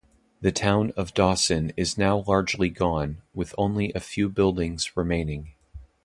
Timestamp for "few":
3.99-4.29